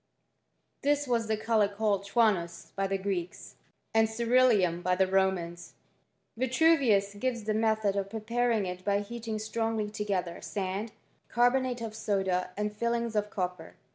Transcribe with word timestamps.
Thiswas 0.83 1.27
the 1.27 1.37
colour 1.37 1.67
called 1.67 2.05
xifvoe 2.07 2.33
(chianoi) 2.35 2.71
by 2.75 2.87
the 2.87 2.97
Greeks, 2.97 3.53
and 3.93 4.07
cmruleum 4.07 4.81
by 4.81 4.95
the 4.95 5.05
Romans. 5.05 5.75
Vitru 6.35 6.73
I 6.75 6.81
*ius 6.81 7.13
gives 7.19 7.43
the 7.43 7.53
method 7.53 7.95
of 7.95 8.09
preparing 8.09 8.65
it 8.65 8.83
by 8.83 9.01
heating 9.01 9.35
I 9.35 9.37
strongly 9.37 9.91
together 9.91 10.41
sand, 10.41 10.91
carbonate 11.29 11.81
of 11.81 11.95
soda, 11.95 12.49
and 12.57 12.75
tilings 12.75 13.15
I 13.15 13.19
of 13.19 13.29
copper. 13.29 13.75